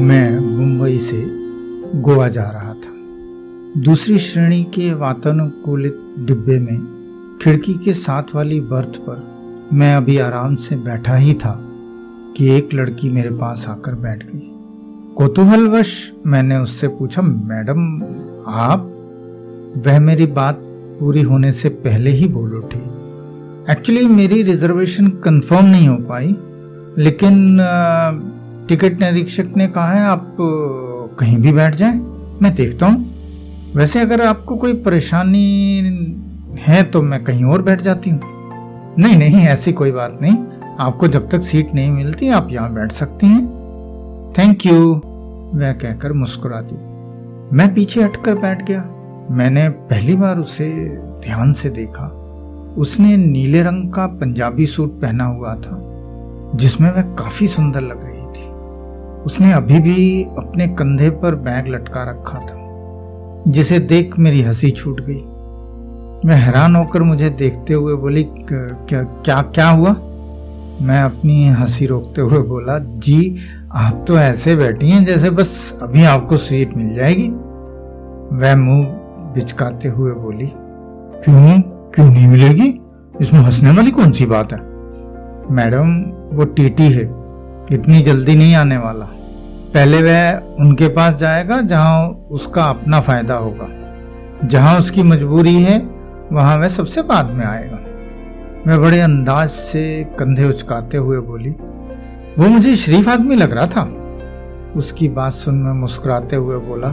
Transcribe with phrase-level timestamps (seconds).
[0.00, 1.24] मैं मुंबई से
[2.00, 2.92] गोवा जा रहा था।
[3.80, 6.78] दूसरी श्रेणी के वातानुकूलित डिब्बे में
[7.42, 9.22] खिड़की के साथ वाली बर्थ पर
[9.72, 11.60] मैं अभी आराम से बैठा ही था
[12.36, 14.52] कि एक लड़की मेरे पास आकर बैठ गई।
[15.16, 18.02] कौतूहलवश मैंने उससे पूछा, मैडम,
[18.46, 18.92] आप?
[19.86, 20.58] वह मेरी बात
[21.00, 22.80] पूरी होने से पहले ही बोल उठी।
[23.72, 26.36] एक्चुअली मेरी रिजर्वेशन कंफर्म नहीं हो पाई,
[26.98, 27.58] लेकिन
[28.68, 30.36] टिकट निरीक्षक ने कहा है, आप
[31.18, 31.98] कहीं भी बैठ जाएँ।
[32.42, 35.46] मैं देखता हूँ। वैसे अगर आपको कोई परेशानी
[36.58, 38.20] है तो मैं कहीं और बैठ जाती हूँ।
[38.98, 40.36] नहीं नहीं, ऐसी कोई बात नहीं।
[40.80, 43.44] आपको जब तक सीट नहीं मिलती, आप यहाँ बैठ सकती हैं।
[44.38, 44.92] थैंक यू
[45.54, 46.76] वह कहकर मुस्कुरा दी
[47.56, 48.82] मैं पीछे हटकर बैठ गया।
[49.30, 50.68] मैंने पहली बार उसे
[51.20, 52.06] ध्यान से देखा।
[52.78, 55.78] उसने नीले रंग का पंजाबी सूट पहना हुआ था,
[56.54, 58.45] जिसमें वह काफ़ी सुंदर लग रही थी।
[59.26, 62.62] उसने अभी भी अपने कंधे पर बैग लटका रखा था,
[63.48, 65.22] जिसे देख मेरी हँसी छूट गई।
[66.24, 69.90] मैं हैरान होकर मुझे देखते हुए बोली क्या क्या क्या हुआ?
[70.82, 73.36] मैं अपनी हँसी रोकते हुए बोला, जी,
[73.72, 77.28] आप तो ऐसे बैठी हैं जैसे बस अभी आपको सीट मिल जाएगी।
[78.32, 78.84] वह मुँह
[79.34, 80.50] बिचकाते हुए बोली,
[81.24, 81.60] क्यों?
[81.94, 82.68] क्यों नहीं मिलेगी?
[83.20, 84.58] इसमें हंसने वाली कौन सी बात है?
[85.50, 86.00] मैडम,
[86.36, 87.04] वो टीटी है।
[87.72, 89.04] इतनी जल्दी नहीं आने वाला।
[89.74, 93.68] पहले वह उनके पास जाएगा जहाँ उसका अपना फ़ायदा होगा।
[94.48, 95.78] जहाँ उसकी मजबूरी है,
[96.32, 97.78] वहाँ वह सबसे बाद में आएगा।
[98.66, 99.82] मैं बड़े अंदाज से
[100.18, 101.50] कंधे उचकाते हुए बोली,
[102.38, 103.82] वो मुझे शरीफ आदमी लग रहा था?
[104.76, 106.88] उसकी बात सुन मैं मुस्कुराते हुए बोला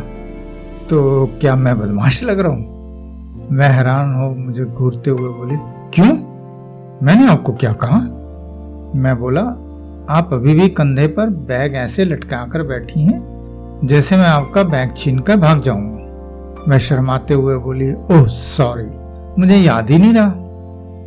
[0.90, 3.48] तो क्या मैं बदमाश लग रहा हूँ?
[3.52, 5.58] मैं हैरान हो मुझे घूरते हुए बोली,
[5.94, 6.14] क्यों?
[7.06, 8.00] मैंने आपको क्या कहा?
[8.96, 9.42] मैं बोला
[10.10, 13.20] आप अभी भी कंधे पर बैग ऐसे लटका कर बैठी हैं,
[13.86, 18.90] जैसे मैं आपका बैग छीन कर भाग जाऊँगा मैं शर्माते हुए बोली, ओह, सॉरी,
[19.42, 20.34] मुझे याद ही नहीं रहा,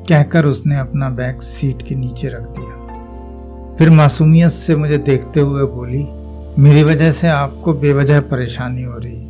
[0.09, 5.65] कहकर उसने अपना बैग सीट के नीचे रख दिया। फिर मासूमियत से मुझे देखते हुए
[5.65, 6.07] बोली,
[6.63, 9.25] मेरी वजह से आपको बेवजह परेशानी हो रही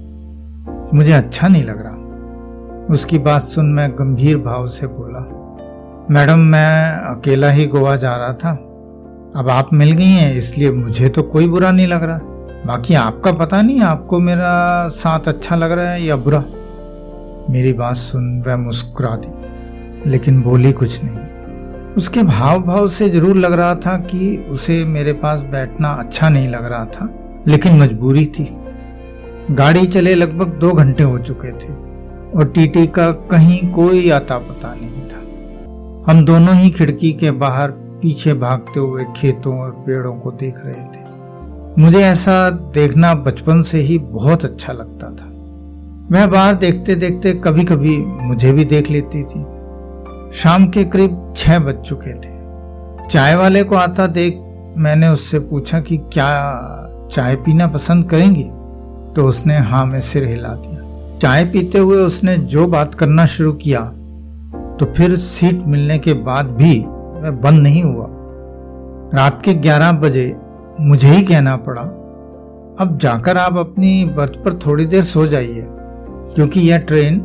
[0.97, 5.21] मुझे अच्छा नहीं लग रहा। उसकी बात सुन मैं गंभीर भाव से बोला,
[6.11, 8.66] मैडम, मैं अकेला ही गोवा जा रहा था।
[9.37, 12.19] अब आप मिल गई हैं, इसलिए मुझे तो कोई बुरा नहीं लग रहा।
[12.67, 16.39] बाकी आपका पता नहीं, आपको मेरा साथ अच्छा लग रहा है या बुरा?
[17.51, 23.37] मेरी बात सुन, वह मुस्कुरा दी, लेकिन बोली कुछ नहीं। उसके भाव भाव से ज़रूर
[23.37, 27.09] लग रहा था कि उसे मेरे पास बैठना अच्छा नहीं लग रहा था,
[27.49, 28.49] लेकिन मजबूरी थी।
[29.51, 31.73] गाड़ी चले लगभग दो घंटे हो चुके थे,
[32.33, 37.85] और टीटी का कहीं कोई आता पता नहीं था। हम दोनों ही खिड़की के बाहर
[38.03, 41.05] पीछे भागते हुए खेतों और पेड़ों को देख रहे थे।
[41.79, 45.27] मुझे ऐसा देखना बचपन से ही बहुत अच्छा लगता था।
[46.11, 49.45] मैं बाहर देखते देखते कभी कभी मुझे भी देख लेती थी।
[50.33, 52.35] शाम के करीब छह बज चुके थे।
[53.09, 54.43] चाय वाले को आता देख
[54.77, 58.45] मैंने उससे पूछा कि, क्या चाय पीना पसंद करेंगी?
[59.15, 60.83] तो उसने हाँ में सिर हिला दिया।
[61.19, 63.81] चाय पीते हुए उसने जो बात करना शुरू किया
[64.81, 66.75] तो फिर सीट मिलने के बाद भी
[67.27, 68.07] वह बंद नहीं हुआ।
[69.15, 70.37] रात के 11 बजे
[70.81, 71.83] मुझे ही कहना पड़ा,
[72.81, 75.67] अब जाकर आप अपनी बर्थ पर थोड़ी देर सो जाइए,
[76.35, 77.21] क्योंकि यह ट्रेन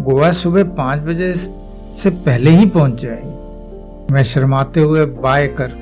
[0.00, 1.32] गोवा सुबह पाँच बजे
[2.02, 5.78] से पहले ही पहुँच जाएगी। मैं शर्माते हुए बाय कर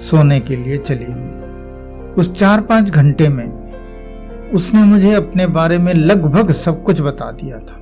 [0.00, 3.46] सोने के लिए चली गई। उस चार पाँच घंटे में
[4.54, 7.76] उसने मुझे अपने बारे में लगभग सब कुछ बता दिया था।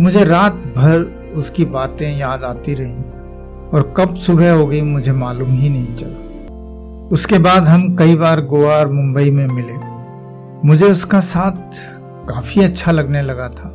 [0.00, 3.02] मुझे रात भर उसकी बातें याद आती रहीं।
[3.72, 8.40] और कब सुबह हो गई मुझे मालूम ही नहीं चला। उसके बाद हम कई बार
[8.40, 9.74] गोवा और मुंबई में मिले।
[10.68, 11.78] मुझे उसका साथ
[12.28, 13.68] काफ़ी अच्छा लगने लगा था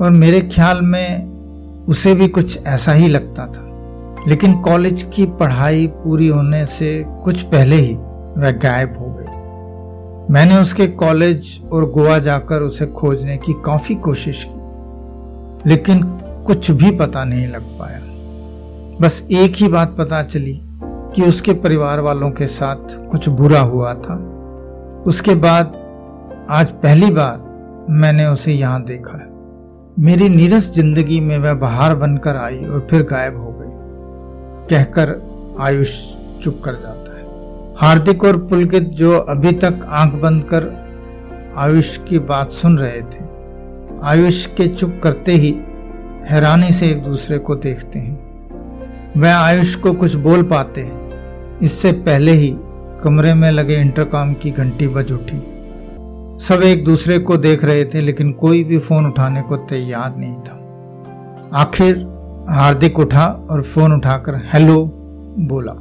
[0.00, 3.64] और मेरे ख्याल में उसे भी कुछ ऐसा ही लगता था।
[4.28, 10.56] लेकिन कॉलेज की पढ़ाई पूरी होने से कुछ पहले ही वह गायब हो गई। मैंने
[10.56, 16.02] उसके कॉलेज और गोवा जाकर उसे खोजने की काफ़ी कोशिश की, लेकिन
[16.46, 18.00] कुछ भी पता नहीं लग पाया।
[19.00, 20.52] बस एक ही बात पता चली
[21.14, 24.16] कि उसके परिवार वालों के साथ कुछ बुरा हुआ था।
[25.06, 25.76] उसके बाद
[26.50, 29.26] आज पहली बार मैंने उसे यहाँ देखा है।
[29.98, 33.70] मेरी नीरस ज़िंदगी में वह बाहर बनकर आई और फिर गायब हो गई,
[34.68, 35.16] कहकर
[35.60, 35.94] आयुष
[36.42, 37.26] चुप कर जाता है।
[37.78, 40.70] हार्दिक और पुलकित जो अभी तक आँख बंद कर
[41.58, 43.24] आयुष की बात सुन रहे थे,
[44.02, 45.58] आयुष के चुप करते ही
[46.24, 48.17] हैरानी से एक दूसरे को देखते हैं।
[49.18, 50.82] वह आयुष को कुछ बोल पाते।
[51.62, 52.54] इससे पहले ही
[53.04, 55.38] कमरे में लगे इंटरकॉम की घंटी बज उठी।
[56.44, 60.36] सब एक दूसरे को देख रहे थे, लेकिन कोई भी फ़ोन उठाने को तैयार नहीं
[60.36, 61.96] था। आखिर
[62.50, 64.84] हार्दिक उठा और फ़ोन उठाकर हेलो
[65.38, 65.74] बोला।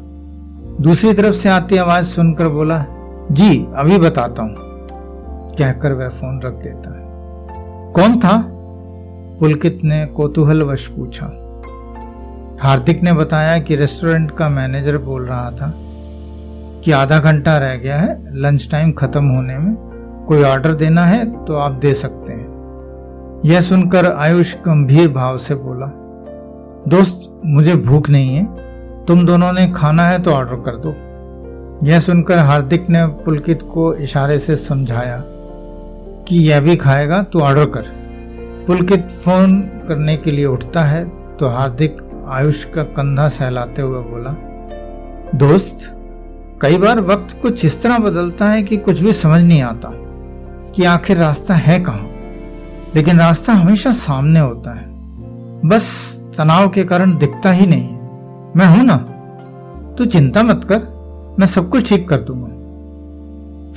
[0.81, 2.86] दूसरी तरफ़ से आती आवाज़ सुनकर बोला,
[3.31, 4.56] जी, अभी बताता हूँ,
[5.57, 7.06] कहकर वह फ़ोन रख देता है।
[7.94, 8.38] कौन था?
[9.39, 11.25] पुलकित ने कोतूहलवश पूछा।
[12.62, 15.71] हार्दिक ने बताया कि रेस्टोरेंट का मैनेजर बोल रहा था
[16.83, 19.75] कि आधा घंटा रह गया है लंच टाइम खत्म होने में।
[20.27, 25.56] कोई ऑर्डर देना है तो आप दे सकते हैं। यह सुनकर आयुष गंभीर भाव से
[25.56, 25.86] बोला,
[26.88, 30.95] दोस्त, मुझे भूख नहीं है। तुम दोनों ने खाना है तो ऑर्डर कर दो।
[31.88, 35.21] यह सुनकर हार्दिक ने पुलकित को इशारे से समझाया
[36.27, 37.94] कि यह भी खाएगा तो ऑर्डर कर।
[38.68, 41.06] पुलकित फ़ोन करने के लिए उठता है
[41.38, 44.31] तो हार्दिक आयुष का कंधा सहलाते हुए बोला,
[45.35, 45.77] दोस्त,
[46.62, 49.89] कई बार वक्त कुछ इस तरह बदलता है कि कुछ भी समझ नहीं आता
[50.71, 52.09] कि आखिर रास्ता है कहाँ।
[52.95, 54.85] लेकिन रास्ता हमेशा सामने होता है।
[55.65, 58.01] बस तनाव के कारण दिखता ही नहीं है।
[58.56, 58.95] मैं हूँ ना?
[59.97, 60.79] तू चिंता मत कर,
[61.39, 62.47] मैं सब कुछ ठीक कर दूँगा।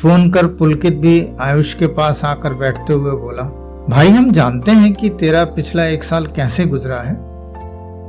[0.03, 3.43] फ़ोन कर पुलकित भी आयुष के पास आकर बैठते हुए बोला,
[3.91, 7.30] भाई, हम जानते हैं कि तेरा पिछला एक साल कैसे गुजरा है।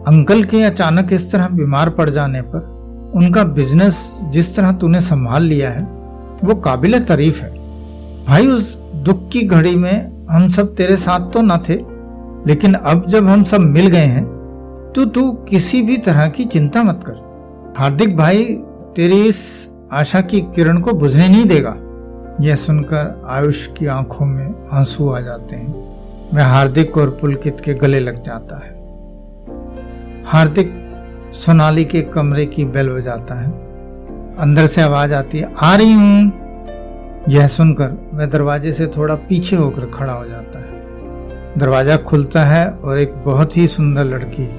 [0.08, 5.44] अंकल के अचानक इस तरह बीमार पड़ जाने पर उनका बिज़नेस जिस तरह तूने संभाल
[5.44, 5.84] लिया है,
[6.44, 7.50] वो काबिल तारीफ़ है।
[8.26, 11.76] भाई, उस दुख की घड़ी में हम सब तेरे साथ तो न थे,
[12.48, 14.26] लेकिन अब जब हम सब मिल गए हैं
[14.96, 18.44] तो तू किसी भी तरह की चिंता मत कर। हार्दिक भाई,
[18.96, 21.76] तेरी इस आशा की किरण को बुझने नहीं देगा।
[22.42, 25.74] यह सुनकर आयुष की आँखों में आँसू आ जाते हैं।
[26.34, 28.81] वह हार्दिक और पुलकित के गले लग जाता है।
[30.26, 30.74] हार्दिक
[31.34, 33.50] सोनाली के कमरे की बेल बजाता है।
[34.38, 36.32] अंदर से आवाज़ आती है, आ रही हूँ।
[37.30, 42.70] यह सुनकर वह दरवाजे से थोड़ा पीछे होकर खड़ा हो जाता है। दरवाज़ा खुलता है
[42.70, 44.50] और एक बहुत ही सुंदर लड़की,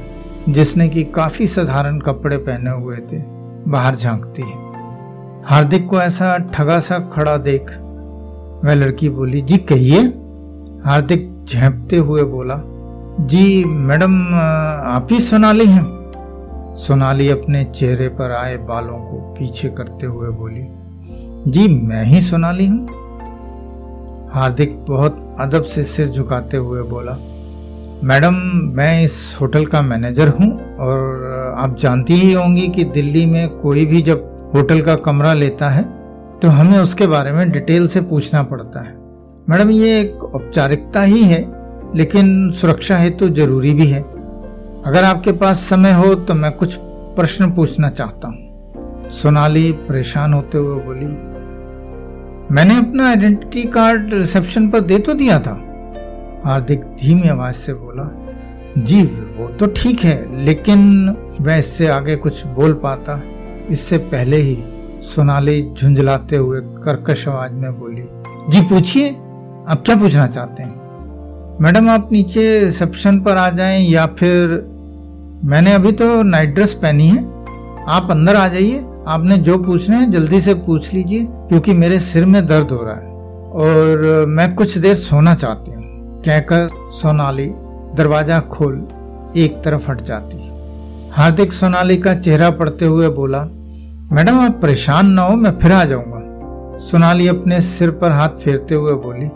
[0.49, 3.23] जिसने की काफ़ी साधारण कपड़े पहने हुए थे,
[3.71, 4.61] बाहर झांकती है।
[5.45, 7.71] हार्दिक को ऐसा ठगा सा खड़ा देख
[8.65, 10.01] वह लड़की बोली, जी कहिए।
[10.85, 12.55] हार्दिक झेपते हुए बोला
[13.13, 15.85] जी, मैडम, आप ही सोनाली हैं।
[16.79, 20.63] सोनाली अपने चेहरे पर आए बालों को पीछे करते हुए बोली,
[21.47, 22.87] जी, मैं ही सोनाली हूँ।
[24.33, 27.19] हार्दिक बहुत अदब से सिर झुकाते हुए बोला,
[28.05, 28.35] मैडम,
[28.77, 33.87] मैं इस होटल का मैनेजर हूँ और आप जानती ही होंगी कि दिल्ली में कोई
[33.87, 35.83] भी जब होटल का कमरा लेता है
[36.41, 38.97] तो हमें उसके बारे में डिटेल से पूछना पड़ता है।
[39.51, 41.62] मैडम, ये एक औपचारिकता ही है।
[41.97, 44.01] लेकिन सुरक्षा हेतु तो ज़रूरी भी है।
[44.83, 46.77] अगर आपके पास समय हो तो मैं कुछ
[47.17, 51.07] प्रश्न पूछना चाहता हूँ। सोनाली परेशान होते हुए बोली,
[52.55, 55.53] मैंने अपना आइडेंटिटी कार्ड रिसेप्शन पर दे तो दिया था?
[56.45, 58.11] हार्दिक धीमी आवाज़ से बोला,
[58.79, 59.03] जी,
[59.37, 61.09] वो तो ठीक है, लेकिन
[61.41, 63.23] वह इससे आगे कुछ बोल पाता।
[63.71, 64.57] इससे पहले ही
[65.05, 68.03] सोनाली झुंझलाते हुए कर्कश आवाज़ में बोली,
[68.51, 70.82] जी, पूछिए, आप क्या पूछना चाहते हैं?
[71.61, 74.49] मैडम, आप नीचे रिसेप्शन पर आ जाएँ या फिर
[75.45, 77.19] मैंने अभी तो नाइट ड्रेस पहनी है।
[77.89, 82.27] आप अंदर आ जाइए। आपने जो पूछना है, जल्दी से पूछ लीजिए, क्योंकि मेरे सिर
[82.27, 83.11] में दर्द हो रहा है।
[83.53, 85.83] और मैं कुछ देर सोना चाहती हूँ।
[86.23, 87.47] कहकर सोनाली
[87.97, 88.75] दरवाज़ा खोल
[89.37, 90.51] एक तरफ़ हट जाती।
[91.13, 93.43] हार्दिक सोनाली का चेहरा पड़ते हुए बोला,
[94.13, 96.19] मैडम, आप परेशान ना हो, मैं फिर आ जाऊँगा।
[96.79, 99.29] सोनाली अपने सिर पर हाथ फेरते हुए बोली,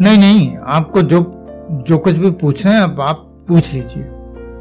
[0.00, 1.35] नहीं नहीं, आपको जो
[1.70, 3.16] जो कुछ भी पूछना है, अब आप
[3.48, 4.10] पूछ लीजिए।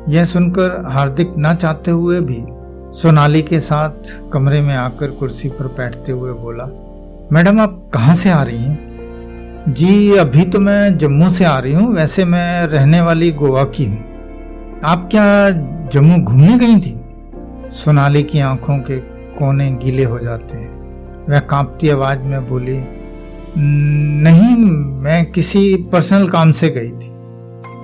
[0.09, 2.43] यह सुनकर हार्दिक ना चाहते हुए भी
[2.99, 6.65] सोनाली के साथ कमरे में आकर कुर्सी पर बैठते हुए बोला,
[7.31, 8.95] मैडम, आप कहाँ से आ रही हैं?
[9.69, 13.85] जी, अभी तो मैं जम्मू से आ रही हूँ, वैसे मैं रहने वाली गोवा की
[13.85, 14.03] हूँ।
[14.85, 15.49] आप क्या
[15.89, 17.01] जम्मू घूमने गई थी?
[17.71, 18.97] सोनाली की आँखों के
[19.39, 20.75] कोने गीले हो जाते हैं।
[21.29, 22.77] वह कांपती आवाज़ में बोली
[23.57, 24.55] नहीं,
[25.01, 27.11] मैं किसी पर्सनल काम से गई थी।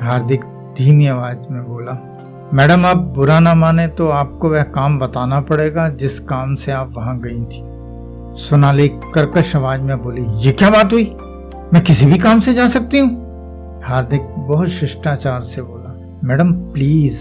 [0.06, 0.42] हार्दिक
[0.78, 1.92] धीमी आवाज़ में बोला,
[2.54, 6.94] मैडम, आप बुरा ना माने तो आपको वह काम बताना पड़ेगा जिस काम से आप
[6.98, 7.62] वहाँ गई थी।
[8.42, 11.16] सोनाली कर्कश आवाज़ में बोली, ये क्या बात हुई?
[11.74, 13.10] मैं किसी भी काम से जा सकती हूँ?
[13.84, 17.20] हार्दिक बहुत शिष्टाचार से बोला, मैडम, प्लीज़।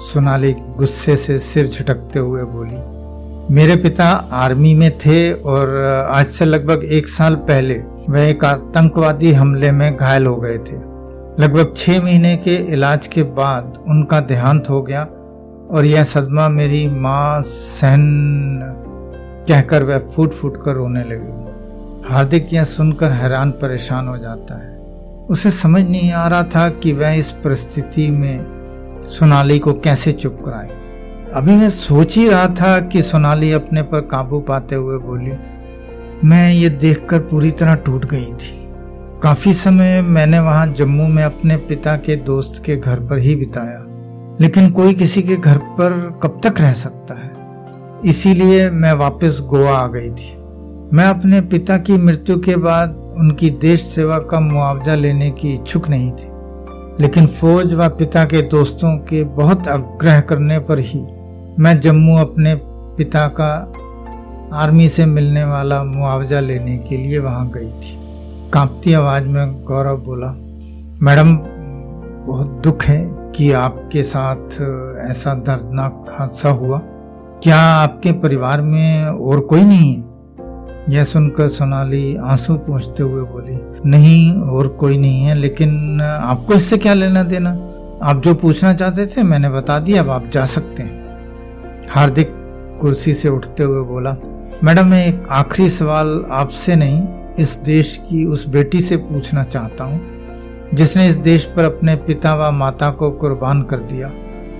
[0.00, 2.95] सोनाली गुस्से से सिर झटकते हुए बोली
[3.50, 5.76] मेरे पिता आर्मी में थे और
[6.10, 7.74] आज से लगभग एक साल पहले
[8.08, 10.76] वह एक आतंकवादी हमले में घायल हो गए थे।
[11.42, 15.02] लगभग छह महीने के इलाज के बाद उनका देहांत हो गया
[15.70, 18.60] और यह सदमा मेरी माँ सहन
[19.48, 24.74] कहकर वह फूट फूट कर रोने लगी। हार्दिक यह सुनकर हैरान परेशान हो जाता है।
[25.30, 28.46] उसे समझ नहीं आ रहा था कि वह इस परिस्थिति में
[29.08, 30.85] सोनाली को कैसे चुप कराए।
[31.36, 35.32] अभी मैं सोच ही रहा था कि सोनाली अपने पर काबू पाते हुए बोली,
[36.24, 38.52] मैं ये देखकर पूरी तरह टूट गई थी।
[39.22, 43.82] काफ़ी समय मैंने वहाँ जम्मू में अपने पिता के दोस्त के घर पर ही बिताया,
[44.40, 47.30] लेकिन कोई किसी के घर पर कब तक रह सकता है?
[48.10, 50.32] इसीलिए मैं वापस गोवा आ गई थी।
[50.92, 55.88] मैं अपने पिता की मृत्यु के बाद उनकी देश सेवा का मुआवजा लेने की इच्छुक
[55.88, 56.30] नहीं थी,
[57.02, 61.04] लेकिन फौज व पिता के दोस्तों के बहुत आग्रह करने पर ही
[61.60, 62.54] मैं जम्मू अपने
[62.96, 63.50] पिता का
[64.54, 67.92] आर्मी से मिलने वाला मुआवजा लेने के लिए वहाँ गई थी।
[68.52, 70.26] कांपती आवाज़ में गौरव बोला,
[71.02, 71.36] मैडम,
[72.26, 72.98] बहुत दुख है
[73.36, 74.52] कि आपके साथ
[75.10, 76.78] ऐसा दर्दनाक हादसा हुआ।
[77.42, 80.04] क्या आपके परिवार में और कोई नहीं है?
[80.90, 83.58] यह सुनकर सोनाली आँसू पहुँचते हुए बोली,
[83.90, 87.50] नहीं, और कोई नहीं है, लेकिन आपको इससे क्या लेना देना?
[88.02, 90.95] आप जो पूछना चाहते थे, मैंने बता दिया, अब आप जा सकते हैं।
[91.90, 92.32] हार्दिक
[92.80, 94.16] कुर्सी से उठते हुए बोला,
[94.64, 97.06] मैडम, मैं एक आखिरी सवाल आपसे नहीं,
[97.38, 100.00] इस देश की उस बेटी से पूछना चाहता हूँ,
[100.74, 104.08] जिसने इस देश पर अपने पिता व माता को कुर्बान कर दिया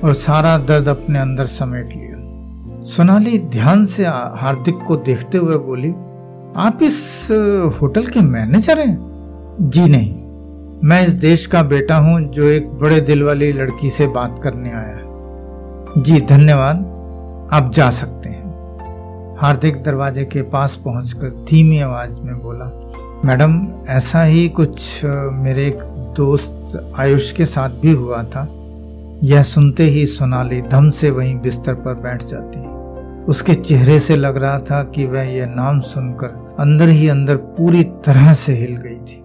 [0.04, 5.90] और सारा दर्द अपने अंदर समेट लिया। सोनाली ध्यान से हार्दिक को देखते हुए बोली,
[6.58, 7.28] आप इस
[7.80, 8.98] होटल के मैनेजर हैं?
[9.60, 10.12] जी नहीं,
[10.84, 14.70] मैं इस देश का बेटा हूँ, जो एक बड़े दिल वाली लड़की से बात करने
[14.70, 16.92] आया है। जी, धन्यवाद।
[17.52, 22.64] आप जा सकते हैं। हार्दिक दरवाजे के पास पहुंचकर धीमी आवाज़ में बोला,
[23.24, 25.00] मैडम, ऐसा ही कुछ
[25.34, 25.78] मेरे एक
[26.16, 28.46] दोस्त आयुष के साथ भी हुआ था।
[29.22, 32.64] यह सुनते ही सोनाली धम से वहीं बिस्तर पर बैठ जाती।
[33.24, 37.84] उसके चेहरे से लग रहा था कि वह यह नाम सुनकर अंदर ही अंदर पूरी
[38.06, 39.22] तरह से हिल गई थी।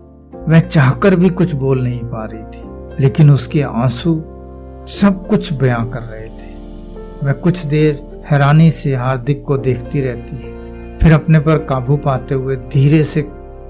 [0.49, 2.63] वह चाहकर भी कुछ बोल नहीं पा रही थी,
[3.03, 4.15] लेकिन उसके आँसू
[4.91, 6.49] सब कुछ बयां कर रहे थे।
[7.23, 12.35] वह कुछ देर हैरानी से हार्दिक को देखती रहती है। फिर अपने पर काबू पाते
[12.35, 13.21] हुए धीरे से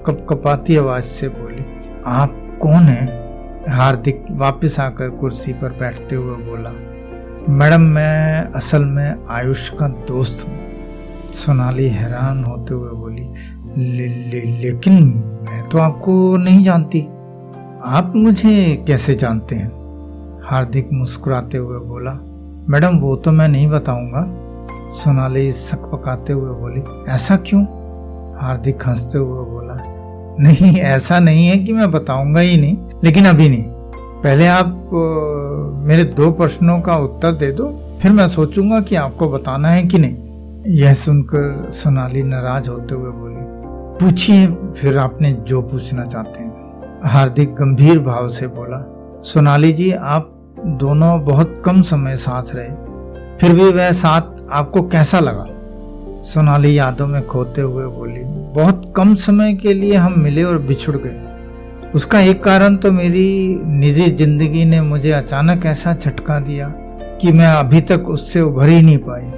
[0.06, 1.64] कपकपाती आवाज़ से बोली
[2.06, 3.22] आप कौन हैं?
[3.68, 6.70] हार्दिक वापस आकर कुर्सी पर बैठते हुए बोला
[7.48, 10.58] मैडम मैं असल में आयुष का दोस्त हूँ।
[11.32, 13.22] सोनाली हैरान होते हुए बोली
[13.96, 14.94] ले, ले, लेकिन
[15.42, 17.00] मैं तो आपको नहीं जानती।
[17.84, 19.70] आप मुझे कैसे जानते हैं?
[20.44, 22.12] हार्दिक मुस्कुराते हुए बोला
[22.68, 24.20] मैडम वो तो मैं नहीं बताऊँगा।
[24.94, 27.62] सोनाली सक पकाते हुए बोली, ऐसा क्यों?
[28.36, 29.74] हार्दिक हँसते हुए बोला,
[30.40, 33.64] नहीं, ऐसा नहीं है कि मैं बताऊँगा ही नहीं, लेकिन अभी नहीं।
[34.22, 34.90] पहले आप
[35.86, 37.68] मेरे दो प्रश्नों का उत्तर दे दो,
[38.02, 43.10] फिर मैं सोचूँगा कि आपको बताना है कि नहीं। यह सुनकर सोनाली नाराज़ होते हुए
[43.10, 43.40] बोली,
[43.98, 48.84] पूछिए, फिर आपने जो पूछना चाहते हैं। हार्दिक गंभीर भाव से बोला,
[49.24, 50.28] सोनाली जी, आप
[50.80, 52.68] दोनों बहुत कम समय साथ रहे,
[53.38, 55.46] फिर भी वह साथ आपको कैसा लगा?
[56.24, 58.22] सोनाली यादों में खोते हुए बोली,
[58.54, 63.60] बहुत कम समय के लिए हम मिले और बिछुड़ गए। उसका एक कारण तो मेरी
[63.64, 66.68] निजी ज़िंदगी ने मुझे अचानक ऐसा झटका दिया
[67.20, 69.30] कि मैं अभी तक उससे उभर ही नहीं पाई।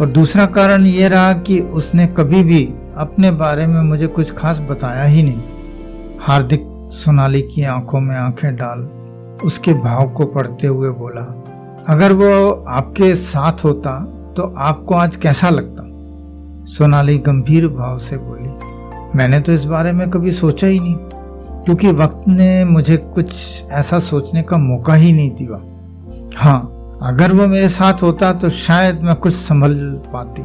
[0.00, 2.64] और दूसरा कारण यह रहा कि उसने कभी भी
[2.96, 5.42] अपने बारे में मुझे कुछ खास बताया ही नहीं।
[6.20, 8.88] हार्दिक सोनाली की आँखों में आँखें डाल,
[9.44, 11.22] उसके भाव को पढ़ते हुए बोला,
[11.88, 13.90] अगर वो आपके साथ होता
[14.38, 15.84] तो आपको आज कैसा लगता?
[16.68, 18.48] सोनाली गंभीर भाव से बोली,
[19.18, 20.94] मैंने तो इस बारे में कभी सोचा ही नहीं,
[21.64, 23.32] क्योंकि वक्त ने मुझे कुछ
[23.72, 25.60] ऐसा सोचने का मौका ही नहीं दिया।
[26.36, 26.60] हाँ
[27.02, 29.74] अगर वो मेरे साथ होता तो शायद मैं कुछ संभल
[30.12, 30.42] पाती,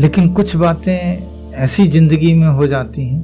[0.00, 3.22] लेकिन कुछ बातें ऐसी ज़िंदगी में हो जाती हैं,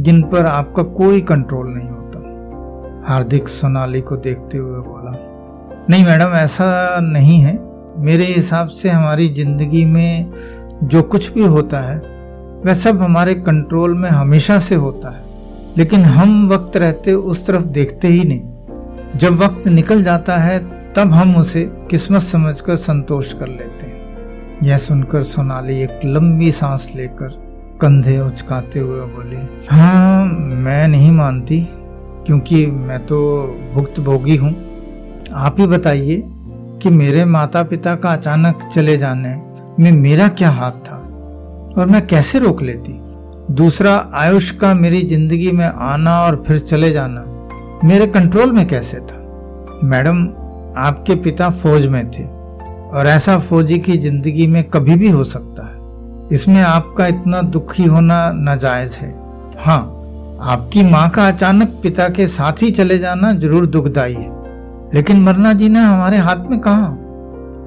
[0.00, 5.18] जिन पर आपका कोई कंट्रोल नहीं होता। हार्दिक सोनाली को देखते हुए बोला,
[5.90, 7.62] नहीं मैडम, ऐसा नहीं है।
[7.96, 10.32] मेरे हिसाब से हमारी ज़िंदगी में
[10.84, 11.98] जो कुछ भी होता है,
[12.66, 15.22] वह सब हमारे कंट्रोल में हमेशा से होता है।
[15.78, 20.58] लेकिन हम वक्त रहते उस तरफ़ देखते ही नहीं। जब वक्त निकल जाता है,
[20.92, 26.92] तब हम उसे किस्मत समझकर संतोष कर लेते हैं। यह सुनकर सोनाली एक लंबी सांस
[26.96, 27.42] लेकर
[27.80, 31.60] कंधे उचकाते हुए बोली हाँ मैं नहीं मानती,
[32.26, 33.18] क्योंकि मैं तो
[33.74, 34.54] भुक्त भोगी हूँ।
[35.32, 36.16] आप ही बताइए
[36.84, 39.28] कि मेरे माता पिता का अचानक चले जाने
[39.80, 40.96] में मेरा क्या हाथ था
[41.76, 42.92] और मैं कैसे रोक लेती?
[43.50, 47.24] दूसरा, आयुष का मेरी ज़िंदगी में आना और फिर चले जाना
[47.84, 49.80] मेरे कंट्रोल में कैसे था?
[49.84, 50.22] मैडम,
[50.78, 52.24] आपके पिता फौज में थे
[52.90, 57.84] और ऐसा फौजी की ज़िंदगी में कभी भी हो सकता है। इसमें आपका इतना दुखी
[57.84, 59.10] होना नाजायज है।
[59.58, 59.80] हाँ
[60.42, 64.43] आपकी माँ का अचानक पिता के साथ ही चले जाना ज़रूर दुखदाई है।
[64.94, 66.90] लेकिन मरना जीना हमारे हाथ में कहा?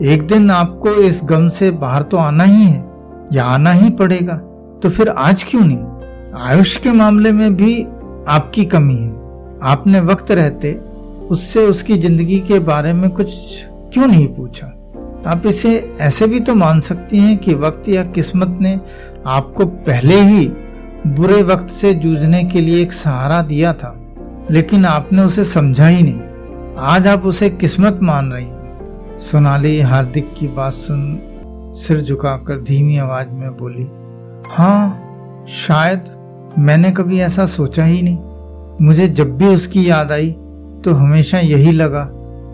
[0.03, 2.85] एक दिन आपको इस गम से बाहर तो आना ही है,
[3.33, 4.35] या आना ही पड़ेगा।
[4.83, 6.41] तो फिर आज क्यों नहीं?
[6.41, 7.83] आयुष के मामले में भी
[8.27, 9.15] आपकी कमी है।
[9.63, 10.73] आपने वक्त रहते
[11.29, 13.33] उससे उसकी ज़िंदगी के बारे में कुछ
[13.93, 14.67] क्यों नहीं पूछा?
[15.27, 18.79] आप इसे ऐसे भी तो मान सकती हैं कि वक्त या किस्मत ने
[19.27, 20.47] आपको पहले ही
[21.07, 23.93] बुरे वक्त से जूझने के लिए एक सहारा दिया था,
[24.51, 26.26] लेकिन आपने उसे समझा ही नहीं।
[26.79, 30.99] आज आप उसे किस्मत मान रही सोनाली हार्दिक की बात सुन,
[31.77, 33.85] सिर झुकाकर धीमी आवाज़ में बोली
[34.47, 40.29] हाँ शायद मैंने कभी ऐसा सोचा ही नहीं। मुझे जब भी उसकी याद आई
[40.85, 42.07] तो हमेशा यही लगा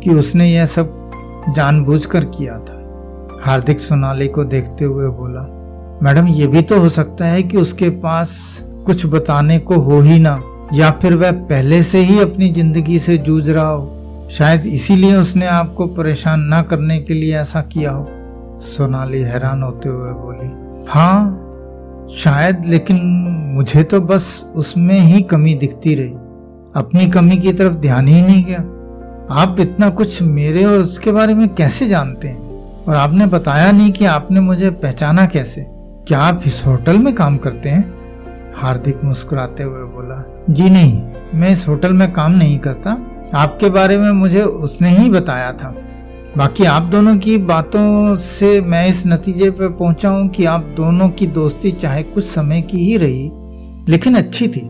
[0.03, 5.41] कि उसने यह सब जानबूझकर किया था। हार्दिक सोनाली को देखते हुए बोला,
[6.03, 8.37] मैडम, ये भी तो हो सकता है कि उसके पास
[8.85, 10.39] कुछ बताने को हो ही ना,
[10.73, 13.99] या फिर वह पहले से ही अपनी ज़िंदगी से जूझ रहा हो।
[14.37, 18.07] शायद इसीलिए उसने आपको परेशान ना करने के लिए ऐसा किया हो।
[18.61, 20.47] सोनाली हैरान होते हुए बोली
[20.89, 21.39] हाँ
[22.17, 22.97] शायद, लेकिन
[23.55, 26.13] मुझे तो बस उसमें ही कमी दिखती रही।
[26.75, 28.59] अपनी कमी की तरफ़ ध्यान ही नहीं गया।
[29.41, 32.83] आप इतना कुछ मेरे और उसके बारे में कैसे जानते हैं?
[32.83, 35.65] और आपने बताया नहीं कि आपने मुझे पहचाना कैसे?
[36.07, 37.93] क्या आप इस होटल में काम करते हैं?
[38.55, 41.01] हार्दिक मुस्कुराते हुए बोला, जी नहीं,
[41.33, 45.69] मैं इस होटल में काम नहीं करता। आपके बारे में मुझे उसने ही बताया था।
[46.37, 51.09] बाकी आप दोनों की बातों से मैं इस नतीजे पर पहुँचा हूँ कि आप दोनों
[51.09, 53.31] की दोस्ती चाहे कुछ समय की ही रही,
[53.89, 54.69] लेकिन अच्छी थी।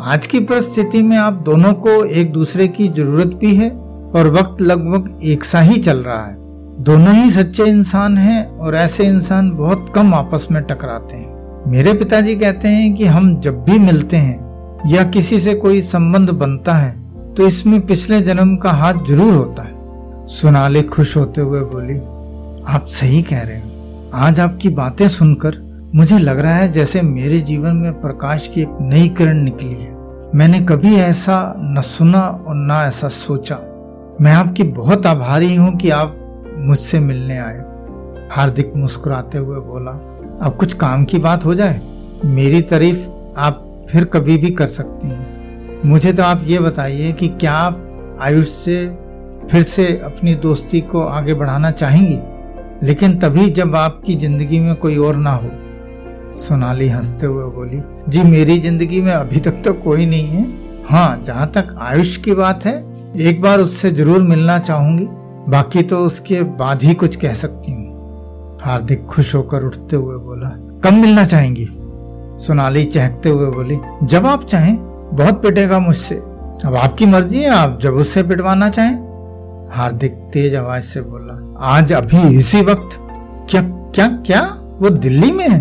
[0.00, 3.70] आज की परिस्थिति में आप दोनों को एक दूसरे की ज़रूरत भी है
[4.14, 6.36] और वक्त लगभग एक सा ही चल रहा है।
[6.82, 11.92] दोनों ही सच्चे इंसान हैं और ऐसे इंसान बहुत कम आपस में टकराते हैं। मेरे
[11.92, 16.72] पिताजी कहते हैं कि हम जब भी मिलते हैं, या किसी से कोई संबंध बनता
[16.72, 17.03] है
[17.36, 21.96] तो इसमें पिछले जन्म का हाथ ज़रूर होता है। सोनाली खुश होते हुए बोली,
[22.66, 25.62] आप सही कह रहे हैं। आज आपकी बातें सुनकर
[25.94, 29.92] मुझे लग रहा है जैसे मेरे जीवन में प्रकाश की एक नई किरण निकली है।
[30.34, 33.58] मैंने कभी ऐसा न सुना और न ऐसा सोचा।
[34.20, 36.16] मैं आपकी बहुत आभारी हूँ कि आप
[36.58, 37.58] मुझसे मिलने आए।
[38.32, 39.92] हार्दिक मुस्कुराते हुए बोला,
[40.42, 41.80] अब कुछ काम की बात हो जाए।
[42.24, 43.06] मेरी तारीफ़
[43.38, 45.23] आप फिर कभी भी कर सकती हैं।
[45.86, 48.86] मुझे तो आप ये बताइए कि क्या आप आयुष से
[49.50, 52.86] फिर से अपनी दोस्ती को आगे बढ़ाना चाहेंगी?
[52.86, 55.50] लेकिन तभी जब आपकी ज़िंदगी में कोई और ना हो।
[56.42, 60.46] सोनाली हँसते हुए बोली, जी, मेरी ज़िंदगी में अभी तक तो कोई नहीं है।
[60.84, 62.74] हाँ जहाँ तक आयुष की बात है,
[63.18, 65.06] एक बार उससे ज़रूर मिलना चाहूँगी।
[65.50, 70.48] बाकी तो उसके बाद ही कुछ कह सकती हूँ। हार्दिक खुश होकर उठते हुए बोला,
[70.80, 71.68] कब मिलना चाहेंगी?
[72.46, 76.14] सोनाली चहकते हुए बोली, जब आप चाहें। बहुत पिटेगा मुझसे।
[76.64, 78.96] अब आपकी मर्ज़ी है, आप जब उससे पिटवाना चाहें।
[79.70, 82.96] हार्दिक तेज आवाज़ से बोला, आज अभी इसी वक्त?
[83.50, 83.62] क्या
[83.94, 84.40] क्या क्या?
[84.80, 85.58] वो दिल्ली में है?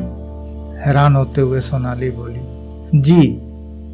[0.86, 2.40] हैरान होते हुए सोनाली बोली,
[3.02, 3.28] जी,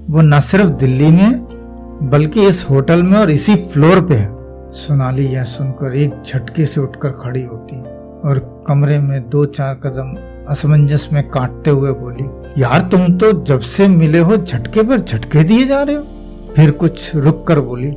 [0.09, 4.29] वो न सिर्फ़ दिल्ली में बल्कि इस होटल में और इसी फ्लोर पे है।
[4.71, 9.73] सोनाली यह सुनकर एक झटके से उठकर खड़ी होती है और कमरे में दो चार
[9.83, 10.15] कदम
[10.47, 12.23] असमंजस में काटते हुए बोली,
[12.61, 16.71] यार तुम तो जब से मिले हो झटके पर झटके दिए जा रहे हो। फिर
[16.73, 17.93] कुछ रुक कर बोली,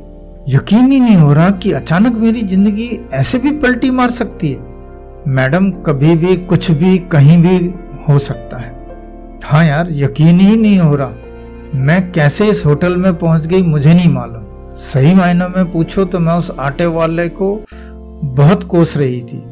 [0.49, 4.71] यकीन ही नहीं हो रहा कि अचानक मेरी ज़िंदगी ऐसे भी पलटी मार सकती है।
[5.27, 7.57] मैडम, कभी भी, कुछ भी, कहीं भी
[8.07, 8.71] हो सकता है।
[9.43, 11.13] हाँ यार, यकीन ही नहीं हो रहा।
[11.75, 14.43] मैं कैसे इस होटल में पहुँच गई मुझे नहीं मालूम।
[14.75, 17.55] सही मायनों में पूछो तो मैं उस आटे वाले को
[18.25, 19.43] बहुत कोस रही थी।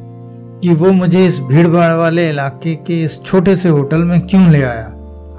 [0.64, 4.50] कि वो मुझे इस भीड़ भाड़ वाले इलाके के इस छोटे से होटल में क्यों
[4.50, 4.86] ले आया?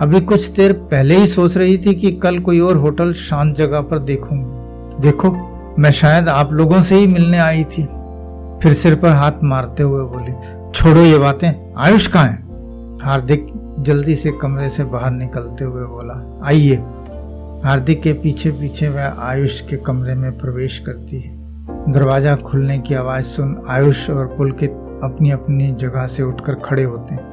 [0.00, 3.80] अभी कुछ देर पहले ही सोच रही थी कि कल कोई और होटल शांत जगह
[3.80, 5.30] पर देखूँगी। देखो,
[5.78, 7.84] मैं शायद आप लोगों से ही मिलने आई थी।
[8.62, 10.32] फिर सिर पर हाथ मारते हुए बोली,
[10.74, 12.42] छोड़ो ये बातें, आयुष कहाँ है?
[13.02, 13.46] हार्दिक
[13.78, 16.74] जल्दी से कमरे से बाहर निकलते हुए बोला, आइए।
[17.64, 21.42] हार्दिक के पीछे पीछे वह आयुष के कमरे में प्रवेश करती है।
[21.92, 27.14] दरवाज़ा खुलने की आवाज़ सुन आयुष और पुलकित अपनी अपनी जगह से उठकर खड़े होते
[27.14, 27.30] हैं।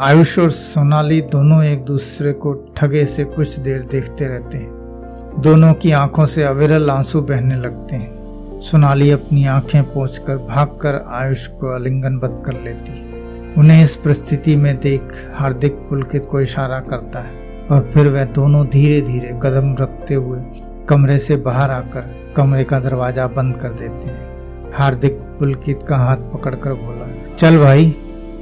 [0.00, 5.72] आयुष और सोनाली दोनों एक दूसरे को ठगे से कुछ देर देखते रहते हैं। दोनों
[5.74, 11.74] की आँखों से अविरल आँसू बहने लगते हैं। सोनाली अपनी आँखें पोंछकर भागकर आयुष को
[11.74, 17.66] आलिंगनबद्ध कर लेती है। उन्हें इस परिस्थिति में देख हार्दिक पुलकित को इशारा करता है
[17.70, 20.40] और फिर वह दोनों धीरे धीरे कदम रखते हुए
[20.88, 24.31] कमरे से बाहर आकर कमरे का दरवाज़ा बंद कर देते हैं।
[24.74, 27.06] हार्दिक पुलकित का हाथ पकड़कर बोला,
[27.36, 27.94] चल भाई,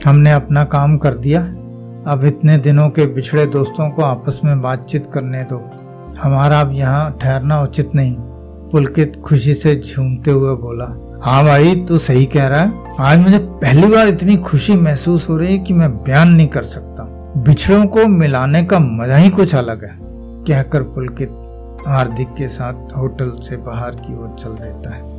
[0.04, 1.40] हमने अपना काम कर दिया।
[2.06, 5.58] अब इतने दिनों के बिछड़े दोस्तों को आपस में बातचीत करने दो।
[6.18, 8.14] हमारा अब यहाँ ठहरना उचित नहीं।
[8.70, 10.84] पुलकित खुशी से झूमते हुए बोला
[11.22, 15.36] हाँ भाई, तू सही कह रहा है। आज मुझे पहली बार इतनी खुशी महसूस हो
[15.36, 17.04] रही है कि मैं बयान नहीं कर सकता।
[17.38, 19.96] बिछड़ों को मिलाने का मज़ा ही कुछ अलग है,
[20.46, 21.36] कहकर पुलकित
[21.86, 25.09] हार्दिक के साथ होटल से बाहर की ओर चल देता है।